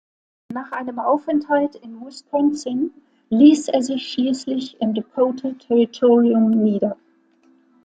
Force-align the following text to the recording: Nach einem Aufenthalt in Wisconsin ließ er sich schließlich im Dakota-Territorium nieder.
Nach 0.51 0.71
einem 0.71 0.97
Aufenthalt 0.97 1.75
in 1.75 2.03
Wisconsin 2.03 2.89
ließ 3.29 3.67
er 3.67 3.83
sich 3.83 4.11
schließlich 4.11 4.77
im 4.81 4.95
Dakota-Territorium 4.95 6.49
nieder. 6.49 6.97